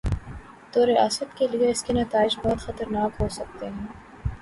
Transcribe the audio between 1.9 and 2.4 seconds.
نتائج